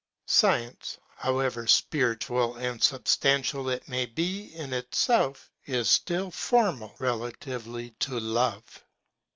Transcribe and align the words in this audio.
Science, 0.25 0.97
however 1.15 1.67
spiritual 1.67 2.55
and 2.55 2.81
substantial 2.81 3.69
it 3.69 3.87
may 3.87 4.07
be 4.07 4.45
in 4.55 4.73
itself, 4.73 5.51
is 5.67 5.87
still 5.87 6.31
formal 6.31 6.95
relatively 6.97 7.91
to 7.99 8.19
love. 8.19 8.83